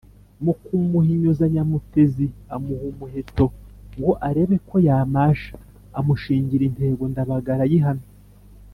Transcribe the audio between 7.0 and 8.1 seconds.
Ndabaga arayihamya.